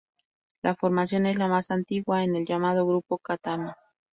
[0.63, 3.71] La formación es la más antigua en el llamado Grupo Chatham.